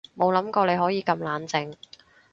[0.17, 1.75] 冇諗過你可以咁冷靜